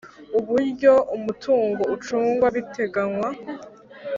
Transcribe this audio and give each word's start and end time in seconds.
Uburyo 0.39 0.93
umutungo 1.15 1.81
ucungwa 1.95 2.47
biteganywa 2.55 3.29